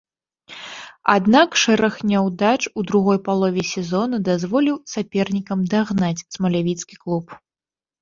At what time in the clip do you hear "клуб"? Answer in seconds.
7.07-7.43